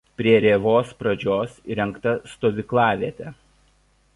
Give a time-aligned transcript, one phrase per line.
[0.19, 3.35] Prie rėvos pradžios įrengta stovyklavietė.